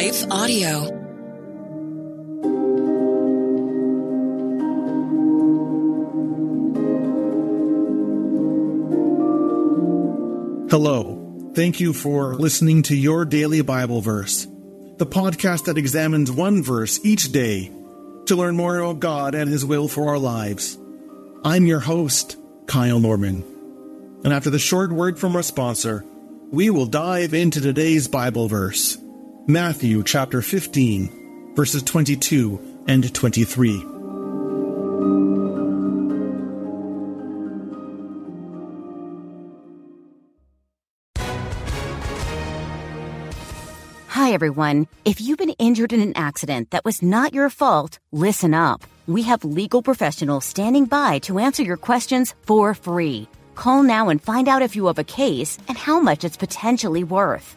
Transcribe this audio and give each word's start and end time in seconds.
Life 0.00 0.24
Audio. 0.30 0.80
Hello. 10.70 11.52
Thank 11.54 11.80
you 11.80 11.92
for 11.92 12.34
listening 12.36 12.80
to 12.84 12.96
Your 12.96 13.26
Daily 13.26 13.60
Bible 13.60 14.00
Verse, 14.00 14.46
the 14.96 15.04
podcast 15.04 15.66
that 15.66 15.76
examines 15.76 16.32
one 16.32 16.62
verse 16.62 16.98
each 17.04 17.30
day 17.30 17.70
to 18.24 18.36
learn 18.36 18.56
more 18.56 18.78
about 18.78 19.00
God 19.00 19.34
and 19.34 19.50
His 19.50 19.66
will 19.66 19.86
for 19.86 20.08
our 20.08 20.18
lives. 20.18 20.78
I'm 21.44 21.66
your 21.66 21.80
host, 21.80 22.38
Kyle 22.66 23.00
Norman. 23.00 23.44
And 24.24 24.32
after 24.32 24.48
the 24.48 24.58
short 24.58 24.92
word 24.92 25.18
from 25.18 25.36
our 25.36 25.42
sponsor, 25.42 26.06
we 26.50 26.70
will 26.70 26.86
dive 26.86 27.34
into 27.34 27.60
today's 27.60 28.08
Bible 28.08 28.48
verse, 28.48 28.96
Matthew 29.50 30.04
chapter 30.04 30.42
15, 30.42 31.54
verses 31.56 31.82
22 31.82 32.84
and 32.86 33.12
23. 33.12 33.84
Hi, 44.06 44.30
everyone. 44.30 44.86
If 45.04 45.20
you've 45.20 45.36
been 45.36 45.50
injured 45.58 45.92
in 45.92 46.00
an 46.00 46.12
accident 46.14 46.70
that 46.70 46.84
was 46.84 47.02
not 47.02 47.34
your 47.34 47.50
fault, 47.50 47.98
listen 48.12 48.54
up. 48.54 48.84
We 49.08 49.22
have 49.22 49.44
legal 49.44 49.82
professionals 49.82 50.44
standing 50.44 50.84
by 50.84 51.18
to 51.20 51.40
answer 51.40 51.64
your 51.64 51.76
questions 51.76 52.36
for 52.46 52.72
free. 52.72 53.26
Call 53.56 53.82
now 53.82 54.10
and 54.10 54.22
find 54.22 54.46
out 54.46 54.62
if 54.62 54.76
you 54.76 54.86
have 54.86 55.00
a 55.00 55.04
case 55.04 55.58
and 55.66 55.76
how 55.76 55.98
much 55.98 56.22
it's 56.22 56.36
potentially 56.36 57.02
worth. 57.02 57.56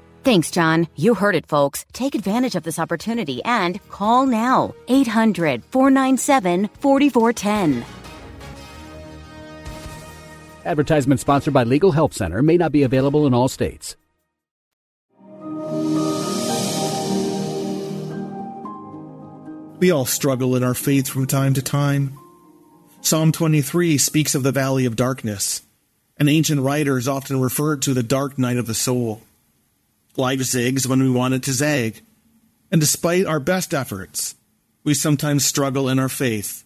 Thanks, 0.23 0.51
John. 0.51 0.87
You 0.95 1.15
heard 1.15 1.35
it, 1.35 1.47
folks. 1.47 1.83
Take 1.93 2.13
advantage 2.13 2.55
of 2.55 2.61
this 2.63 2.77
opportunity 2.77 3.43
and 3.43 3.81
call 3.89 4.27
now 4.27 4.75
800 4.87 5.63
497 5.65 6.67
4410. 6.79 7.85
Advertisement 10.63 11.19
sponsored 11.19 11.55
by 11.55 11.63
Legal 11.63 11.91
Help 11.91 12.13
Center 12.13 12.43
may 12.43 12.55
not 12.55 12.71
be 12.71 12.83
available 12.83 13.25
in 13.25 13.33
all 13.33 13.47
states. 13.47 13.95
We 19.79 19.89
all 19.89 20.05
struggle 20.05 20.55
in 20.55 20.63
our 20.63 20.75
faith 20.75 21.07
from 21.09 21.25
time 21.25 21.55
to 21.55 21.63
time. 21.63 22.15
Psalm 23.01 23.31
23 23.31 23.97
speaks 23.97 24.35
of 24.35 24.43
the 24.43 24.51
valley 24.51 24.85
of 24.85 24.95
darkness, 24.95 25.63
and 26.17 26.29
ancient 26.29 26.61
writers 26.61 27.07
often 27.07 27.41
refer 27.41 27.77
to 27.77 27.95
the 27.95 28.03
dark 28.03 28.37
night 28.37 28.57
of 28.57 28.67
the 28.67 28.75
soul. 28.75 29.23
Life 30.17 30.39
zigs 30.39 30.87
when 30.87 31.01
we 31.01 31.09
want 31.09 31.33
it 31.33 31.43
to 31.43 31.53
zag, 31.53 32.01
and 32.71 32.81
despite 32.81 33.25
our 33.25 33.39
best 33.39 33.73
efforts, 33.73 34.35
we 34.83 34.93
sometimes 34.93 35.45
struggle 35.45 35.87
in 35.87 35.99
our 35.99 36.09
faith. 36.09 36.63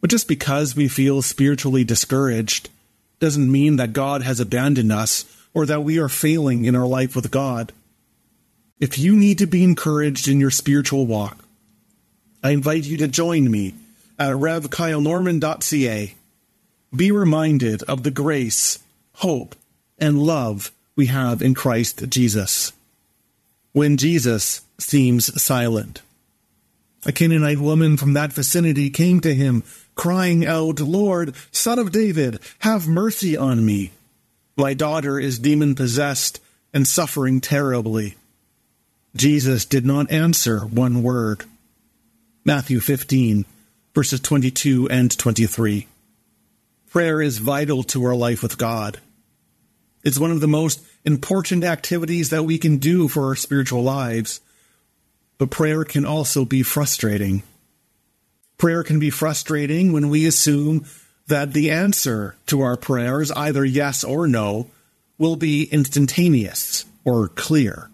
But 0.00 0.10
just 0.10 0.28
because 0.28 0.76
we 0.76 0.88
feel 0.88 1.22
spiritually 1.22 1.84
discouraged 1.84 2.68
doesn't 3.18 3.50
mean 3.50 3.76
that 3.76 3.92
God 3.92 4.22
has 4.22 4.40
abandoned 4.40 4.92
us 4.92 5.24
or 5.54 5.66
that 5.66 5.84
we 5.84 5.98
are 5.98 6.08
failing 6.08 6.64
in 6.64 6.74
our 6.74 6.86
life 6.86 7.14
with 7.14 7.30
God. 7.30 7.72
If 8.80 8.98
you 8.98 9.14
need 9.14 9.38
to 9.38 9.46
be 9.46 9.62
encouraged 9.62 10.26
in 10.26 10.40
your 10.40 10.50
spiritual 10.50 11.06
walk, 11.06 11.44
I 12.42 12.50
invite 12.50 12.84
you 12.84 12.96
to 12.98 13.08
join 13.08 13.50
me 13.50 13.74
at 14.18 14.34
revkylenorman.ca. 14.34 16.14
Be 16.94 17.12
reminded 17.12 17.82
of 17.84 18.02
the 18.02 18.10
grace, 18.10 18.80
hope, 19.14 19.54
and 19.98 20.22
love 20.22 20.72
we 20.96 21.06
have 21.06 21.42
in 21.42 21.54
Christ 21.54 22.08
Jesus. 22.08 22.72
When 23.72 23.96
Jesus 23.96 24.62
seems 24.78 25.42
silent. 25.42 26.02
A 27.04 27.12
Canaanite 27.12 27.58
woman 27.58 27.96
from 27.96 28.12
that 28.12 28.32
vicinity 28.32 28.90
came 28.90 29.20
to 29.20 29.34
him, 29.34 29.64
crying 29.94 30.46
out, 30.46 30.78
Lord, 30.80 31.34
Son 31.50 31.78
of 31.78 31.90
David, 31.90 32.38
have 32.60 32.86
mercy 32.86 33.36
on 33.36 33.64
me. 33.64 33.90
My 34.56 34.74
daughter 34.74 35.18
is 35.18 35.38
demon 35.38 35.74
possessed 35.74 36.40
and 36.72 36.86
suffering 36.86 37.40
terribly. 37.40 38.16
Jesus 39.16 39.64
did 39.64 39.84
not 39.84 40.10
answer 40.10 40.60
one 40.60 41.02
word. 41.02 41.44
Matthew 42.44 42.80
15, 42.80 43.44
verses 43.94 44.20
22 44.20 44.88
and 44.88 45.16
23. 45.16 45.86
Prayer 46.90 47.22
is 47.22 47.38
vital 47.38 47.82
to 47.84 48.04
our 48.04 48.14
life 48.14 48.42
with 48.42 48.58
God. 48.58 49.00
It's 50.02 50.18
one 50.18 50.30
of 50.30 50.40
the 50.40 50.48
most 50.48 50.84
important 51.04 51.64
activities 51.64 52.30
that 52.30 52.44
we 52.44 52.58
can 52.58 52.78
do 52.78 53.08
for 53.08 53.26
our 53.28 53.36
spiritual 53.36 53.82
lives. 53.82 54.40
But 55.38 55.50
prayer 55.50 55.84
can 55.84 56.04
also 56.04 56.44
be 56.44 56.62
frustrating. 56.62 57.42
Prayer 58.58 58.82
can 58.82 58.98
be 58.98 59.10
frustrating 59.10 59.92
when 59.92 60.08
we 60.08 60.26
assume 60.26 60.84
that 61.26 61.52
the 61.52 61.70
answer 61.70 62.36
to 62.46 62.60
our 62.60 62.76
prayers, 62.76 63.30
either 63.32 63.64
yes 63.64 64.04
or 64.04 64.26
no, 64.26 64.70
will 65.18 65.36
be 65.36 65.64
instantaneous 65.64 66.84
or 67.04 67.28
clear. 67.28 67.90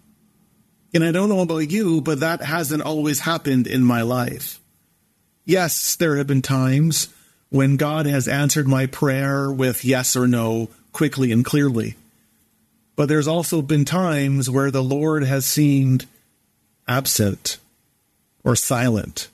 And 0.95 1.05
I 1.05 1.13
don't 1.13 1.29
know 1.29 1.41
about 1.41 1.71
you, 1.71 2.01
but 2.01 2.21
that 2.21 2.43
hasn't 2.43 2.83
always 2.83 3.21
happened 3.21 3.67
in 3.67 3.83
my 3.83 4.03
life. 4.03 4.61
Yes, 5.45 5.97
there 5.97 6.17
have 6.17 6.27
been 6.27 6.43
times 6.43 7.09
when 7.51 7.77
God 7.77 8.07
has 8.07 8.29
answered 8.29 8.69
my 8.69 8.87
prayer 8.87 9.51
with 9.51 9.85
yes 9.85 10.17
or 10.17 10.27
no 10.27 10.69
quickly 10.98 11.31
and 11.31 11.44
clearly. 11.44 11.94
But 12.97 13.09
there's 13.09 13.28
also 13.28 13.62
been 13.62 13.84
times 13.84 14.50
where 14.50 14.72
the 14.72 14.82
Lord 14.82 15.22
has 15.22 15.47
seemed 15.47 16.06
absent 16.88 17.59
or 18.42 18.56
silent. 18.56 19.28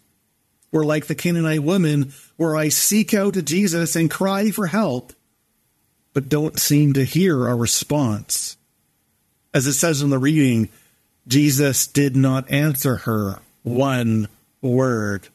Or 0.73 0.85
like 0.85 1.07
the 1.07 1.15
Canaanite 1.15 1.63
woman, 1.63 2.13
where 2.37 2.55
I 2.55 2.69
seek 2.69 3.15
out 3.15 3.33
to 3.33 3.43
Jesus 3.43 3.97
and 3.97 4.11
cry 4.11 4.51
for 4.51 4.67
help, 4.67 5.15
but 6.13 6.29
don't 6.29 6.59
seem 6.59 6.93
to 6.93 7.05
hear 7.05 7.49
a 7.49 7.55
response. 7.55 8.59
As 9.55 9.67
it 9.67 9.73
says 9.73 10.03
in 10.03 10.11
the 10.11 10.19
reading, 10.19 10.69
Jesus 11.27 11.87
did 11.87 12.15
not 12.15 12.51
answer 12.51 12.97
her 12.97 13.41
one 13.63 14.29
word. 14.61 15.29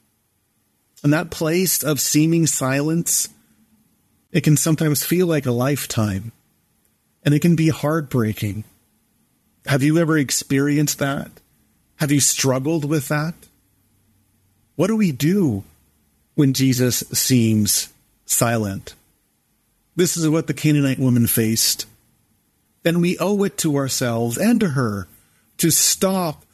And 1.03 1.11
that 1.11 1.31
place 1.31 1.81
of 1.81 1.99
seeming 1.99 2.45
silence, 2.45 3.29
it 4.31 4.41
can 4.41 4.57
sometimes 4.57 5.03
feel 5.03 5.27
like 5.27 5.45
a 5.45 5.51
lifetime, 5.51 6.31
and 7.23 7.33
it 7.33 7.41
can 7.41 7.55
be 7.55 7.69
heartbreaking. 7.69 8.63
Have 9.65 9.83
you 9.83 9.97
ever 9.97 10.17
experienced 10.17 10.99
that? 10.99 11.31
Have 11.97 12.11
you 12.11 12.19
struggled 12.19 12.85
with 12.85 13.07
that? 13.09 13.33
What 14.75 14.87
do 14.87 14.95
we 14.95 15.11
do 15.11 15.63
when 16.35 16.53
Jesus 16.53 16.99
seems 17.11 17.91
silent? 18.25 18.95
This 19.95 20.15
is 20.15 20.29
what 20.29 20.47
the 20.47 20.53
Canaanite 20.53 20.99
woman 20.99 21.27
faced. 21.27 21.85
Then 22.83 23.01
we 23.01 23.17
owe 23.17 23.43
it 23.43 23.57
to 23.59 23.75
ourselves 23.75 24.37
and 24.37 24.59
to 24.61 24.69
her 24.69 25.07
to 25.57 25.69
stop 25.69 26.45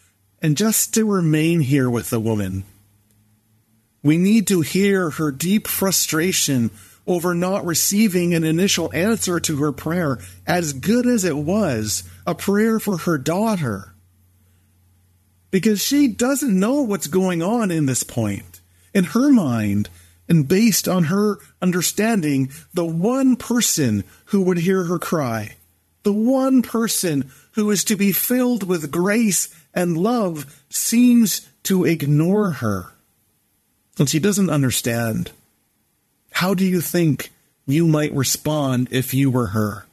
and 0.42 0.58
just 0.58 0.94
to 0.96 1.06
remain 1.06 1.60
here 1.60 1.90
with 1.90 2.10
the 2.10 2.20
woman 2.20 2.64
we 4.06 4.20
need 4.20 4.46
to 4.46 4.62
hear 4.62 5.10
her 5.10 5.32
deep 5.32 5.66
frustration 5.66 6.70
over 7.08 7.36
not 7.36 7.66
receiving 7.66 8.34
an 8.34 8.44
initial 8.44 8.92
answer 8.94 9.40
to 9.40 9.58
her 9.58 9.72
prayer, 9.72 10.20
as 10.48 10.74
good 10.74 11.06
as 11.06 11.24
it 11.24 11.38
was 11.38 12.04
a 12.26 12.34
prayer 12.36 12.80
for 12.80 12.98
her 12.98 13.18
daughter. 13.18 13.94
Because 15.52 15.84
she 15.84 16.08
doesn't 16.08 16.60
know 16.60 16.82
what's 16.82 17.08
going 17.08 17.42
on 17.42 17.72
in 17.72 17.86
this 17.86 18.04
point. 18.04 18.62
In 18.94 19.04
her 19.06 19.32
mind, 19.32 19.90
and 20.28 20.48
based 20.48 20.88
on 20.88 21.06
her 21.06 21.38
understanding, 21.62 22.50
the 22.74 22.86
one 22.86 23.36
person 23.36 24.04
who 24.26 24.42
would 24.42 24.58
hear 24.58 24.86
her 24.86 25.00
cry, 25.00 25.56
the 26.04 26.14
one 26.14 26.62
person 26.62 27.30
who 27.52 27.70
is 27.72 27.84
to 27.84 27.96
be 27.96 28.12
filled 28.12 28.68
with 28.68 28.92
grace 28.92 29.54
and 29.74 29.98
love, 29.98 30.62
seems 30.70 31.48
to 31.64 31.86
ignore 31.86 32.52
her 32.52 32.96
and 33.98 34.10
she 34.10 34.20
doesn't 34.20 34.50
understand. 34.50 35.32
How 36.36 36.54
do 36.54 36.66
you 36.66 36.82
think 36.82 37.32
you 37.66 37.88
might 37.88 38.14
respond 38.14 38.90
if 38.92 39.14
you 39.14 39.32
were 39.32 39.48
her? 39.48 39.86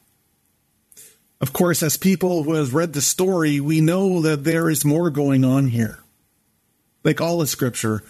Of 1.41 1.53
course, 1.53 1.85
as 1.85 1.97
people 1.97 2.43
who 2.43 2.55
have 2.55 2.75
read 2.75 2.95
the 2.95 3.01
story, 3.01 3.61
we 3.61 3.81
know 3.81 4.21
that 4.23 4.43
there 4.43 4.69
is 4.69 4.85
more 4.85 5.09
going 5.09 5.45
on 5.45 5.69
here. 5.69 6.01
Like 7.05 7.21
all 7.21 7.41
of 7.41 7.49
Scripture, 7.49 8.03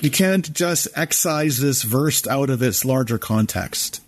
you 0.00 0.10
can't 0.10 0.52
just 0.52 0.88
excise 0.96 1.58
this 1.58 1.84
verse 1.84 2.26
out 2.26 2.50
of 2.50 2.60
its 2.60 2.84
larger 2.84 3.18
context. 3.18 4.00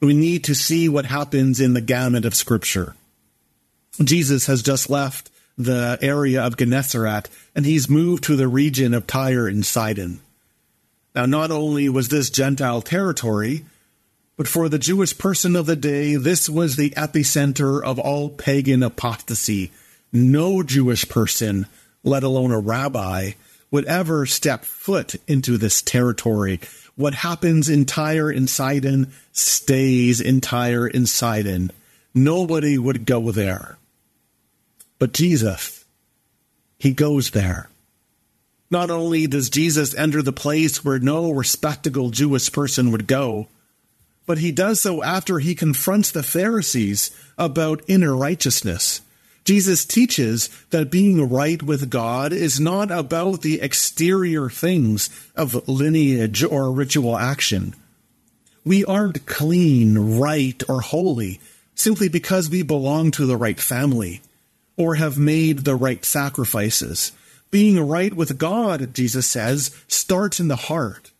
We 0.00 0.12
need 0.12 0.44
to 0.44 0.54
see 0.54 0.90
what 0.90 1.06
happens 1.06 1.60
in 1.60 1.72
the 1.72 1.80
gamut 1.80 2.26
of 2.26 2.34
Scripture. 2.34 2.94
Jesus 4.02 4.48
has 4.48 4.62
just 4.62 4.90
left 4.90 5.30
the 5.56 5.98
area 6.02 6.42
of 6.42 6.58
Gennesaret 6.58 7.30
and 7.54 7.64
he's 7.64 7.88
moved 7.88 8.24
to 8.24 8.36
the 8.36 8.48
region 8.48 8.92
of 8.92 9.06
Tyre 9.06 9.48
and 9.48 9.64
Sidon. 9.64 10.20
Now, 11.14 11.26
not 11.26 11.50
only 11.50 11.88
was 11.88 12.08
this 12.08 12.28
Gentile 12.28 12.82
territory, 12.82 13.64
but 14.36 14.48
for 14.48 14.68
the 14.68 14.80
Jewish 14.80 15.16
person 15.16 15.54
of 15.54 15.66
the 15.66 15.76
day, 15.76 16.16
this 16.16 16.48
was 16.48 16.74
the 16.74 16.90
epicenter 16.90 17.82
of 17.82 18.00
all 18.00 18.30
pagan 18.30 18.82
apostasy. 18.82 19.70
No 20.12 20.62
Jewish 20.64 21.08
person, 21.08 21.66
let 22.02 22.24
alone 22.24 22.50
a 22.50 22.58
rabbi, 22.58 23.32
would 23.70 23.84
ever 23.84 24.26
step 24.26 24.64
foot 24.64 25.14
into 25.28 25.56
this 25.56 25.82
territory. 25.82 26.60
What 26.96 27.14
happens 27.14 27.68
in 27.68 27.84
Tyre 27.84 28.30
and 28.30 28.50
Sidon 28.50 29.12
stays 29.32 30.20
in 30.20 30.40
Tyre 30.40 30.86
and 30.86 31.08
Sidon. 31.08 31.70
Nobody 32.12 32.78
would 32.78 33.04
go 33.04 33.30
there. 33.30 33.76
But 34.98 35.12
Jesus, 35.12 35.84
he 36.78 36.92
goes 36.92 37.30
there. 37.30 37.68
Not 38.74 38.90
only 38.90 39.28
does 39.28 39.50
Jesus 39.50 39.94
enter 39.94 40.20
the 40.20 40.32
place 40.32 40.84
where 40.84 40.98
no 40.98 41.30
respectable 41.30 42.10
Jewish 42.10 42.50
person 42.50 42.90
would 42.90 43.06
go, 43.06 43.46
but 44.26 44.38
he 44.38 44.50
does 44.50 44.80
so 44.80 45.00
after 45.00 45.38
he 45.38 45.54
confronts 45.54 46.10
the 46.10 46.24
Pharisees 46.24 47.16
about 47.38 47.84
inner 47.86 48.16
righteousness. 48.16 49.00
Jesus 49.44 49.84
teaches 49.84 50.48
that 50.70 50.90
being 50.90 51.30
right 51.30 51.62
with 51.62 51.88
God 51.88 52.32
is 52.32 52.58
not 52.58 52.90
about 52.90 53.42
the 53.42 53.60
exterior 53.60 54.50
things 54.50 55.08
of 55.36 55.68
lineage 55.68 56.42
or 56.42 56.72
ritual 56.72 57.16
action. 57.16 57.76
We 58.64 58.84
aren't 58.84 59.24
clean, 59.24 60.18
right, 60.18 60.60
or 60.68 60.80
holy 60.80 61.38
simply 61.76 62.08
because 62.08 62.50
we 62.50 62.62
belong 62.62 63.12
to 63.12 63.24
the 63.24 63.36
right 63.36 63.60
family 63.60 64.20
or 64.76 64.96
have 64.96 65.16
made 65.16 65.60
the 65.60 65.76
right 65.76 66.04
sacrifices. 66.04 67.12
Being 67.54 67.78
right 67.86 68.12
with 68.12 68.36
God, 68.36 68.92
Jesus 68.92 69.28
says, 69.28 69.70
starts 69.86 70.40
in 70.40 70.48
the 70.48 70.56
heart. 70.56 71.12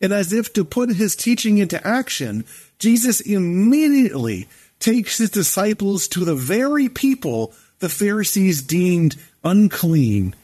And 0.00 0.10
as 0.10 0.32
if 0.32 0.54
to 0.54 0.64
put 0.64 0.94
his 0.94 1.14
teaching 1.14 1.58
into 1.58 1.86
action, 1.86 2.46
Jesus 2.78 3.20
immediately 3.20 4.48
takes 4.78 5.18
his 5.18 5.28
disciples 5.28 6.08
to 6.08 6.24
the 6.24 6.34
very 6.34 6.88
people 6.88 7.52
the 7.80 7.90
Pharisees 7.90 8.62
deemed 8.62 9.16
unclean 9.44 10.34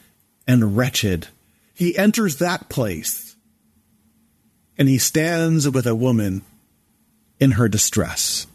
and 0.47 0.77
wretched. 0.77 1.29
He 1.73 1.97
enters 1.97 2.35
that 2.35 2.69
place 2.69 3.35
and 4.77 4.87
he 4.87 4.99
stands 4.99 5.67
with 5.67 5.87
a 5.87 5.95
woman 5.95 6.43
in 7.39 7.53
her 7.53 7.67
distress. 7.67 8.45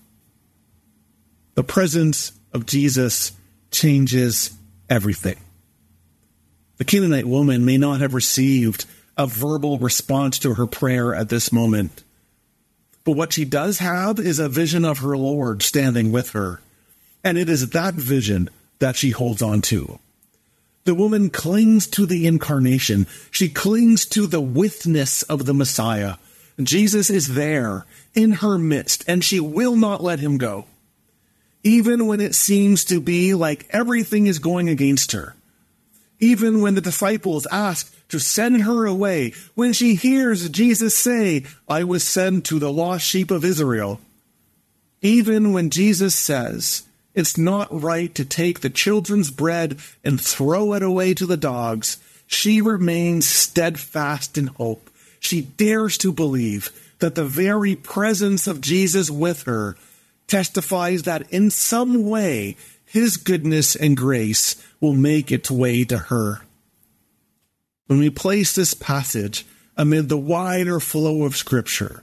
The 1.57 1.65
presence 1.65 2.31
of 2.53 2.67
Jesus 2.67 3.33
changes 3.73 4.57
everything. 4.89 5.39
The 6.79 6.85
Canaanite 6.85 7.27
woman 7.27 7.65
may 7.65 7.79
not 7.79 8.01
have 8.01 8.15
received 8.15 8.85
a 9.17 9.27
verbal 9.27 9.79
response 9.79 10.39
to 10.41 10.55
her 10.55 10.67
prayer 10.67 11.15
at 11.15 11.29
this 11.29 11.53
moment. 11.53 12.03
But 13.05 13.13
what 13.13 13.33
she 13.33 13.45
does 13.45 13.79
have 13.79 14.19
is 14.19 14.39
a 14.39 14.49
vision 14.49 14.85
of 14.85 14.99
her 14.99 15.17
Lord 15.17 15.63
standing 15.63 16.13
with 16.13 16.31
her. 16.31 16.61
And 17.25 17.39
it 17.39 17.49
is 17.49 17.71
that 17.71 17.95
vision 17.95 18.51
that 18.79 18.97
she 18.97 19.11
holds 19.11 19.43
on 19.43 19.63
to. 19.63 19.99
The 20.85 20.95
woman 20.95 21.31
clings 21.31 21.87
to 21.89 22.05
the 22.05 22.27
incarnation. 22.27 23.07
She 23.31 23.49
clings 23.49 24.05
to 24.07 24.27
the 24.27 24.41
witness 24.41 25.23
of 25.23 25.47
the 25.47 25.55
Messiah. 25.55 26.17
Jesus 26.61 27.11
is 27.11 27.35
there 27.35 27.87
in 28.15 28.33
her 28.33 28.59
midst, 28.59 29.05
and 29.09 29.23
she 29.23 29.41
will 29.41 29.77
not 29.77 30.03
let 30.03 30.21
him 30.21 30.37
go. 30.37 30.67
Even 31.63 32.07
when 32.07 32.21
it 32.21 32.35
seems 32.35 32.85
to 32.87 33.01
be 33.01 33.35
like 33.35 33.67
everything 33.71 34.27
is 34.27 34.39
going 34.39 34.69
against 34.69 35.13
her. 35.13 35.36
Even 36.19 36.61
when 36.63 36.75
the 36.75 36.81
disciples 36.81 37.47
ask 37.51 37.93
to 38.09 38.19
send 38.19 38.63
her 38.63 38.87
away, 38.87 39.33
when 39.55 39.73
she 39.73 39.95
hears 39.95 40.49
Jesus 40.49 40.97
say, 40.97 41.45
I 41.69 41.85
was 41.85 42.05
sent 42.05 42.45
to 42.47 42.59
the 42.59 42.73
lost 42.73 43.07
sheep 43.07 43.31
of 43.31 43.45
Israel. 43.45 44.01
Even 45.03 45.53
when 45.53 45.71
Jesus 45.71 46.15
says, 46.15 46.85
it's 47.15 47.37
not 47.39 47.69
right 47.71 48.15
to 48.15 48.25
take 48.25 48.61
the 48.61 48.71
children's 48.71 49.31
bread 49.31 49.79
and 50.05 50.21
throw 50.21 50.75
it 50.75 50.83
away 50.83 51.15
to 51.15 51.27
the 51.27 51.37
dogs, 51.37 51.99
she 52.27 52.61
remains 52.61 53.29
steadfast 53.29 54.37
in 54.37 54.49
hope. 54.49 54.91
She 55.19 55.43
dares 55.43 55.97
to 55.99 56.13
believe 56.13 56.71
that 56.99 57.15
the 57.15 57.25
very 57.25 57.77
presence 57.77 58.47
of 58.47 58.61
Jesus 58.61 59.11
with 59.11 59.45
her 59.45 59.77
testifies 60.27 61.03
that 61.03 61.31
in 61.33 61.51
some 61.51 62.09
way 62.09 62.57
his 62.85 63.17
goodness 63.17 63.77
and 63.77 63.97
grace 63.97 64.63
will 64.81 64.95
make 64.95 65.33
its 65.33 65.51
way 65.51 65.85
to 65.85 65.99
her. 65.99 66.41
When 67.87 67.99
we 67.99 68.11
place 68.11 68.55
this 68.55 68.75
passage 68.75 69.47
amid 69.77 70.09
the 70.09 70.17
wider 70.17 70.81
flow 70.81 71.25
of 71.25 71.37
Scripture, 71.37 72.03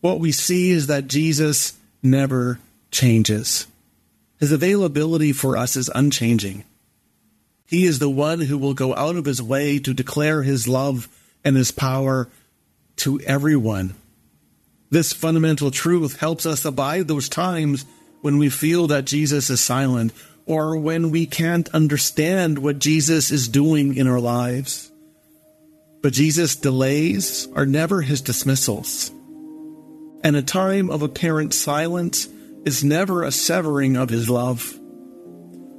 what 0.00 0.20
we 0.20 0.32
see 0.32 0.70
is 0.70 0.86
that 0.86 1.08
Jesus 1.08 1.76
never 2.02 2.60
changes. 2.90 3.66
His 4.38 4.52
availability 4.52 5.32
for 5.32 5.56
us 5.56 5.76
is 5.76 5.90
unchanging. 5.94 6.64
He 7.66 7.84
is 7.84 7.98
the 7.98 8.10
one 8.10 8.40
who 8.40 8.58
will 8.58 8.74
go 8.74 8.94
out 8.94 9.16
of 9.16 9.24
his 9.24 9.42
way 9.42 9.78
to 9.78 9.94
declare 9.94 10.42
his 10.42 10.68
love 10.68 11.08
and 11.42 11.56
his 11.56 11.70
power 11.70 12.28
to 12.96 13.20
everyone. 13.20 13.94
This 14.90 15.12
fundamental 15.12 15.70
truth 15.70 16.20
helps 16.20 16.46
us 16.46 16.64
abide 16.64 17.08
those 17.08 17.28
times 17.28 17.84
when 18.20 18.38
we 18.38 18.48
feel 18.48 18.86
that 18.88 19.06
Jesus 19.06 19.50
is 19.50 19.60
silent 19.60 20.12
or 20.46 20.76
when 20.76 21.10
we 21.10 21.26
can't 21.26 21.74
understand 21.74 22.58
what 22.58 22.78
Jesus 22.78 23.30
is 23.30 23.48
doing 23.48 23.96
in 23.96 24.06
our 24.06 24.20
lives. 24.20 24.90
But 26.02 26.12
Jesus' 26.12 26.56
delays 26.56 27.48
are 27.54 27.64
never 27.64 28.02
his 28.02 28.20
dismissals. 28.20 29.10
And 30.22 30.36
a 30.36 30.42
time 30.42 30.90
of 30.90 31.02
apparent 31.02 31.54
silence 31.54 32.28
is 32.64 32.84
never 32.84 33.22
a 33.22 33.32
severing 33.32 33.96
of 33.96 34.10
his 34.10 34.28
love. 34.28 34.78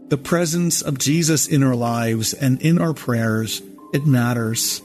The 0.07 0.17
presence 0.17 0.81
of 0.81 0.99
Jesus 0.99 1.47
in 1.47 1.63
our 1.63 1.75
lives 1.75 2.33
and 2.33 2.61
in 2.61 2.79
our 2.79 2.93
prayers, 2.93 3.61
it 3.93 4.05
matters. 4.05 4.81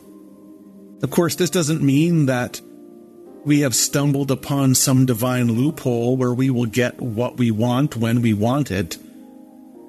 Of 1.03 1.11
course, 1.11 1.35
this 1.35 1.51
doesn't 1.51 1.83
mean 1.83 2.27
that 2.27 2.61
we 3.45 3.61
have 3.61 3.75
stumbled 3.75 4.31
upon 4.31 4.75
some 4.75 5.07
divine 5.07 5.53
loophole 5.53 6.17
where 6.17 6.35
we 6.35 6.51
will 6.51 6.67
get 6.67 7.01
what 7.01 7.39
we 7.39 7.51
want 7.51 7.97
when 7.97 8.21
we 8.21 8.35
want 8.35 8.71
it. 8.71 8.99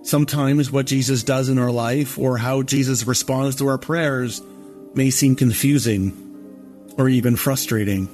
Sometimes 0.04 0.72
what 0.72 0.88
Jesus 0.88 1.24
does 1.24 1.50
in 1.50 1.60
our 1.60 1.72
life 1.72 2.18
or 2.18 2.38
how 2.38 2.64
Jesus 2.64 3.06
responds 3.06 3.58
to 3.58 3.68
our 3.68 3.78
prayers 3.78 4.42
may 4.96 5.10
seem 5.12 5.36
confusing 5.36 6.94
or 6.98 7.08
even 7.08 7.36
frustrating. 7.36 8.10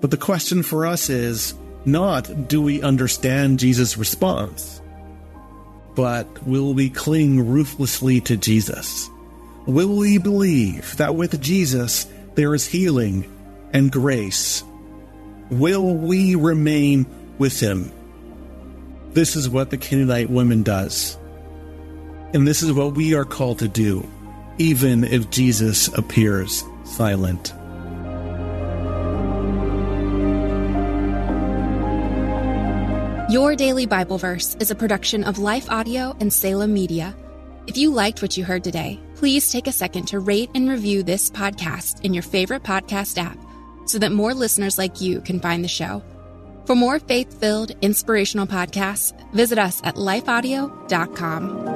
But 0.00 0.10
the 0.10 0.16
question 0.16 0.62
for 0.62 0.86
us 0.86 1.10
is 1.10 1.54
not 1.84 2.48
do 2.48 2.62
we 2.62 2.82
understand 2.82 3.58
Jesus' 3.58 3.98
response, 3.98 4.80
but 5.94 6.46
will 6.46 6.72
we 6.72 6.88
cling 6.88 7.48
ruthlessly 7.48 8.20
to 8.22 8.36
Jesus? 8.36 9.10
Will 9.66 9.96
we 9.96 10.18
believe 10.18 10.96
that 10.98 11.14
with 11.14 11.40
Jesus 11.40 12.06
there 12.36 12.54
is 12.54 12.66
healing 12.66 13.30
and 13.72 13.90
grace? 13.90 14.62
Will 15.50 15.94
we 15.94 16.36
remain 16.36 17.06
with 17.38 17.58
him? 17.60 17.92
This 19.12 19.36
is 19.36 19.48
what 19.48 19.70
the 19.70 19.78
Canaanite 19.78 20.30
woman 20.30 20.62
does. 20.62 21.16
And 22.34 22.46
this 22.46 22.62
is 22.62 22.72
what 22.72 22.94
we 22.94 23.14
are 23.14 23.24
called 23.24 23.58
to 23.60 23.68
do, 23.68 24.06
even 24.58 25.02
if 25.02 25.30
Jesus 25.30 25.88
appears 25.88 26.62
silent. 26.84 27.54
Your 33.30 33.56
Daily 33.56 33.86
Bible 33.86 34.18
Verse 34.18 34.56
is 34.60 34.70
a 34.70 34.74
production 34.74 35.24
of 35.24 35.38
Life 35.38 35.70
Audio 35.70 36.16
and 36.20 36.32
Salem 36.32 36.72
Media. 36.72 37.14
If 37.66 37.76
you 37.76 37.92
liked 37.92 38.22
what 38.22 38.36
you 38.36 38.44
heard 38.44 38.64
today, 38.64 38.98
please 39.16 39.50
take 39.50 39.66
a 39.66 39.72
second 39.72 40.06
to 40.08 40.20
rate 40.20 40.50
and 40.54 40.68
review 40.68 41.02
this 41.02 41.28
podcast 41.30 42.02
in 42.02 42.14
your 42.14 42.22
favorite 42.22 42.62
podcast 42.62 43.18
app 43.18 43.38
so 43.84 43.98
that 43.98 44.12
more 44.12 44.32
listeners 44.32 44.78
like 44.78 45.00
you 45.00 45.20
can 45.20 45.40
find 45.40 45.62
the 45.62 45.68
show. 45.68 46.02
For 46.68 46.74
more 46.74 46.98
faith 46.98 47.40
filled, 47.40 47.70
inspirational 47.80 48.46
podcasts, 48.46 49.14
visit 49.32 49.58
us 49.58 49.80
at 49.84 49.94
lifeaudio.com. 49.94 51.66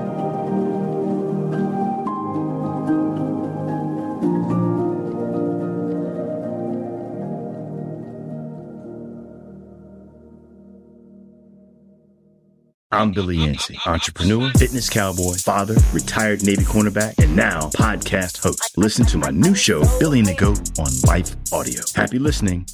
I'm 12.91 13.13
Billy 13.13 13.39
Yancey, 13.39 13.79
entrepreneur, 13.87 14.51
fitness 14.59 14.91
cowboy, 14.91 15.37
father, 15.37 15.77
retired 15.95 16.45
Navy 16.45 16.65
cornerback, 16.65 17.19
and 17.19 17.35
now 17.35 17.71
podcast 17.71 18.43
host. 18.43 18.77
Listen 18.77 19.07
to 19.07 19.17
my 19.17 19.31
new 19.31 19.55
show, 19.55 19.81
Billy 19.99 20.19
and 20.19 20.29
the 20.29 20.35
Goat, 20.35 20.79
on 20.79 20.93
Life 21.09 21.35
Audio. 21.51 21.81
Happy 21.95 22.19
listening. 22.19 22.67